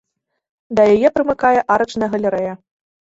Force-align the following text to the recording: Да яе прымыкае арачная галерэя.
Да 0.79 0.87
яе 0.95 1.09
прымыкае 1.17 1.53
арачная 1.77 2.09
галерэя. 2.15 2.53